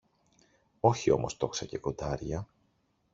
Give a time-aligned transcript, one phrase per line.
[0.79, 2.47] όχι όμως τόξα και κοντάρια.